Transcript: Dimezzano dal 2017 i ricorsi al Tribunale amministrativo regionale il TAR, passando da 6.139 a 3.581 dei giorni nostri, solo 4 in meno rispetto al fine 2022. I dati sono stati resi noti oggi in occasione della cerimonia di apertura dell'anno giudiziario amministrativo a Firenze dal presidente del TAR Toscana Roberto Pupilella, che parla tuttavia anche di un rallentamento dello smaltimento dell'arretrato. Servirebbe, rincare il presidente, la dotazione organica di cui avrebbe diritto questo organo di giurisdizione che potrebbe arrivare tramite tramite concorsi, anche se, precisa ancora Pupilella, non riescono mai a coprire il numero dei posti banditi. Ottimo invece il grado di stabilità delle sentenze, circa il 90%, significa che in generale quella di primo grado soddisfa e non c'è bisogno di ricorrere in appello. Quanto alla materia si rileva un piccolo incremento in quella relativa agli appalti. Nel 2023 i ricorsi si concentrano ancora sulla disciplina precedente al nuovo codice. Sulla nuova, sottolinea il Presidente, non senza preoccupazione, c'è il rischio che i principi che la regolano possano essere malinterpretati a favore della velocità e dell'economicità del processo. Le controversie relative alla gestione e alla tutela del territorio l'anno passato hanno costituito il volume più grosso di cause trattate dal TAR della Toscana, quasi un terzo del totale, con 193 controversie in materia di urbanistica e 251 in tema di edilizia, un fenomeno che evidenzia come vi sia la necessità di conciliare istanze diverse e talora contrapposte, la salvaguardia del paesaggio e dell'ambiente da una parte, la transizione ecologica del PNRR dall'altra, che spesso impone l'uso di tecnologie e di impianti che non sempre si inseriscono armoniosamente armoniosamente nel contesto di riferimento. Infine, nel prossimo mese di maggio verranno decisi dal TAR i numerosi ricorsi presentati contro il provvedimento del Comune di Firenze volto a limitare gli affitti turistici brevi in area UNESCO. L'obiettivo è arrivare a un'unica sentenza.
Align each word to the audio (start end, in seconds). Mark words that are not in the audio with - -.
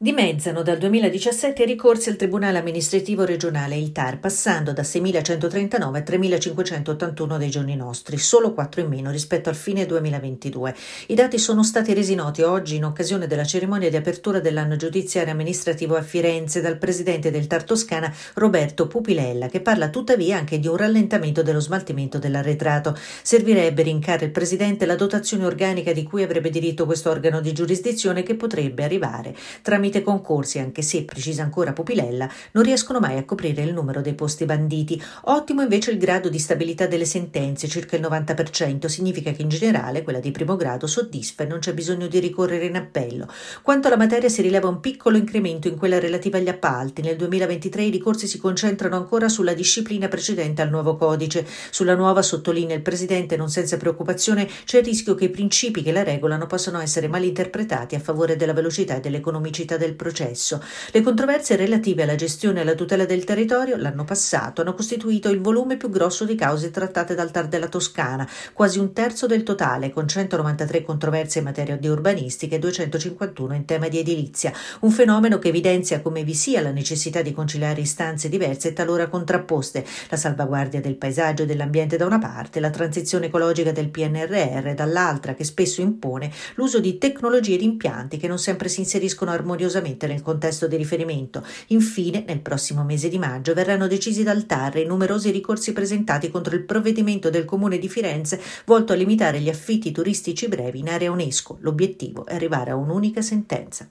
Dimezzano 0.00 0.62
dal 0.62 0.78
2017 0.78 1.64
i 1.64 1.66
ricorsi 1.66 2.08
al 2.08 2.14
Tribunale 2.14 2.58
amministrativo 2.58 3.24
regionale 3.24 3.76
il 3.76 3.90
TAR, 3.90 4.20
passando 4.20 4.72
da 4.72 4.82
6.139 4.82 5.82
a 5.82 5.98
3.581 5.98 7.36
dei 7.36 7.50
giorni 7.50 7.74
nostri, 7.74 8.16
solo 8.16 8.54
4 8.54 8.82
in 8.82 8.86
meno 8.86 9.10
rispetto 9.10 9.48
al 9.48 9.56
fine 9.56 9.86
2022. 9.86 10.72
I 11.08 11.14
dati 11.16 11.36
sono 11.36 11.64
stati 11.64 11.94
resi 11.94 12.14
noti 12.14 12.42
oggi 12.42 12.76
in 12.76 12.84
occasione 12.84 13.26
della 13.26 13.42
cerimonia 13.42 13.90
di 13.90 13.96
apertura 13.96 14.38
dell'anno 14.38 14.76
giudiziario 14.76 15.32
amministrativo 15.32 15.96
a 15.96 16.02
Firenze 16.02 16.60
dal 16.60 16.78
presidente 16.78 17.32
del 17.32 17.48
TAR 17.48 17.64
Toscana 17.64 18.14
Roberto 18.34 18.86
Pupilella, 18.86 19.48
che 19.48 19.60
parla 19.60 19.88
tuttavia 19.88 20.38
anche 20.38 20.60
di 20.60 20.68
un 20.68 20.76
rallentamento 20.76 21.42
dello 21.42 21.58
smaltimento 21.58 22.18
dell'arretrato. 22.18 22.96
Servirebbe, 23.22 23.82
rincare 23.82 24.26
il 24.26 24.30
presidente, 24.30 24.86
la 24.86 24.94
dotazione 24.94 25.44
organica 25.44 25.92
di 25.92 26.04
cui 26.04 26.22
avrebbe 26.22 26.50
diritto 26.50 26.86
questo 26.86 27.10
organo 27.10 27.40
di 27.40 27.52
giurisdizione 27.52 28.22
che 28.22 28.36
potrebbe 28.36 28.84
arrivare 28.84 29.34
tramite 29.60 29.86
tramite 29.88 30.02
concorsi, 30.02 30.58
anche 30.58 30.82
se, 30.82 31.04
precisa 31.04 31.42
ancora 31.42 31.72
Pupilella, 31.72 32.30
non 32.52 32.64
riescono 32.64 33.00
mai 33.00 33.16
a 33.16 33.24
coprire 33.24 33.62
il 33.62 33.72
numero 33.72 34.00
dei 34.00 34.14
posti 34.14 34.44
banditi. 34.44 35.02
Ottimo 35.24 35.62
invece 35.62 35.90
il 35.90 35.98
grado 35.98 36.28
di 36.28 36.38
stabilità 36.38 36.86
delle 36.86 37.04
sentenze, 37.04 37.68
circa 37.68 37.96
il 37.96 38.02
90%, 38.02 38.86
significa 38.86 39.32
che 39.32 39.42
in 39.42 39.48
generale 39.48 40.02
quella 40.02 40.20
di 40.20 40.30
primo 40.30 40.56
grado 40.56 40.86
soddisfa 40.86 41.44
e 41.44 41.46
non 41.46 41.58
c'è 41.58 41.74
bisogno 41.74 42.06
di 42.06 42.18
ricorrere 42.18 42.66
in 42.66 42.76
appello. 42.76 43.26
Quanto 43.62 43.88
alla 43.88 43.96
materia 43.96 44.28
si 44.28 44.42
rileva 44.42 44.68
un 44.68 44.80
piccolo 44.80 45.16
incremento 45.16 45.68
in 45.68 45.76
quella 45.76 45.98
relativa 45.98 46.38
agli 46.38 46.48
appalti. 46.48 47.02
Nel 47.02 47.16
2023 47.16 47.84
i 47.84 47.90
ricorsi 47.90 48.26
si 48.26 48.38
concentrano 48.38 48.96
ancora 48.96 49.28
sulla 49.28 49.54
disciplina 49.54 50.08
precedente 50.08 50.62
al 50.62 50.70
nuovo 50.70 50.96
codice. 50.96 51.46
Sulla 51.70 51.94
nuova, 51.94 52.22
sottolinea 52.22 52.76
il 52.76 52.82
Presidente, 52.82 53.36
non 53.36 53.48
senza 53.48 53.76
preoccupazione, 53.76 54.48
c'è 54.64 54.78
il 54.78 54.84
rischio 54.84 55.14
che 55.14 55.24
i 55.24 55.30
principi 55.30 55.82
che 55.82 55.92
la 55.92 56.02
regolano 56.02 56.46
possano 56.46 56.80
essere 56.80 57.08
malinterpretati 57.08 57.94
a 57.94 58.00
favore 58.00 58.36
della 58.36 58.52
velocità 58.52 58.96
e 58.96 59.00
dell'economicità 59.00 59.77
del 59.78 59.94
processo. 59.94 60.62
Le 60.92 61.00
controversie 61.00 61.56
relative 61.56 62.02
alla 62.02 62.14
gestione 62.16 62.58
e 62.58 62.62
alla 62.62 62.74
tutela 62.74 63.06
del 63.06 63.24
territorio 63.24 63.76
l'anno 63.76 64.04
passato 64.04 64.60
hanno 64.60 64.74
costituito 64.74 65.30
il 65.30 65.40
volume 65.40 65.76
più 65.76 65.88
grosso 65.88 66.24
di 66.24 66.34
cause 66.34 66.70
trattate 66.70 67.14
dal 67.14 67.30
TAR 67.30 67.48
della 67.48 67.68
Toscana, 67.68 68.28
quasi 68.52 68.78
un 68.78 68.92
terzo 68.92 69.26
del 69.26 69.42
totale, 69.42 69.90
con 69.90 70.06
193 70.06 70.82
controversie 70.82 71.40
in 71.40 71.46
materia 71.46 71.76
di 71.76 71.88
urbanistica 71.88 72.56
e 72.56 72.58
251 72.58 73.54
in 73.54 73.64
tema 73.64 73.88
di 73.88 73.98
edilizia, 73.98 74.52
un 74.80 74.90
fenomeno 74.90 75.38
che 75.38 75.48
evidenzia 75.48 76.00
come 76.00 76.24
vi 76.24 76.34
sia 76.34 76.60
la 76.60 76.72
necessità 76.72 77.22
di 77.22 77.32
conciliare 77.32 77.80
istanze 77.80 78.28
diverse 78.28 78.68
e 78.68 78.72
talora 78.72 79.08
contrapposte, 79.08 79.84
la 80.08 80.16
salvaguardia 80.16 80.80
del 80.80 80.96
paesaggio 80.96 81.44
e 81.44 81.46
dell'ambiente 81.46 81.96
da 81.96 82.06
una 82.06 82.18
parte, 82.18 82.60
la 82.60 82.70
transizione 82.70 83.26
ecologica 83.26 83.72
del 83.72 83.88
PNRR 83.88 84.74
dall'altra, 84.74 85.34
che 85.34 85.44
spesso 85.44 85.80
impone 85.80 86.30
l'uso 86.54 86.80
di 86.80 86.98
tecnologie 86.98 87.54
e 87.54 87.58
di 87.58 87.64
impianti 87.64 88.16
che 88.16 88.28
non 88.28 88.38
sempre 88.38 88.68
si 88.68 88.80
inseriscono 88.80 89.30
armoniosamente 89.30 89.67
armoniosamente 89.68 90.06
nel 90.06 90.22
contesto 90.22 90.66
di 90.66 90.76
riferimento. 90.76 91.44
Infine, 91.68 92.24
nel 92.26 92.40
prossimo 92.40 92.82
mese 92.82 93.08
di 93.08 93.18
maggio 93.18 93.54
verranno 93.54 93.86
decisi 93.86 94.22
dal 94.22 94.46
TAR 94.46 94.78
i 94.78 94.84
numerosi 94.84 95.30
ricorsi 95.30 95.72
presentati 95.72 96.30
contro 96.30 96.54
il 96.56 96.64
provvedimento 96.64 97.30
del 97.30 97.44
Comune 97.44 97.78
di 97.78 97.88
Firenze 97.88 98.40
volto 98.64 98.92
a 98.92 98.96
limitare 98.96 99.40
gli 99.40 99.48
affitti 99.48 99.92
turistici 99.92 100.48
brevi 100.48 100.80
in 100.80 100.88
area 100.88 101.10
UNESCO. 101.10 101.58
L'obiettivo 101.60 102.26
è 102.26 102.34
arrivare 102.34 102.70
a 102.70 102.76
un'unica 102.76 103.20
sentenza. 103.22 103.86